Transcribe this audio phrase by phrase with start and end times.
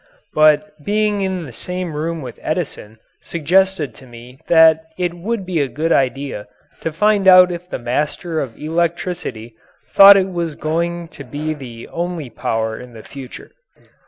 [0.33, 5.61] But being in the same room with Edison suggested to me that it would be
[5.61, 6.47] a good idea
[6.81, 9.53] to find out if the master of electricity
[9.93, 13.51] thought it was going to be the only power in the future.